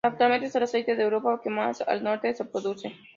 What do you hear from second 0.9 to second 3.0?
de Europa que más al norte se produce.